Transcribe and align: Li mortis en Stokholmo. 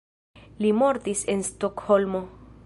Li 0.65 0.71
mortis 0.77 1.21
en 1.35 1.45
Stokholmo. 1.51 2.25